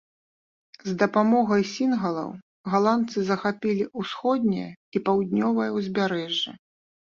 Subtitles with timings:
[0.85, 2.29] З дапамогай сінгалаў
[2.73, 6.51] галандцы захапілі ўсходняе і паўднёвае ўзбярэжжы.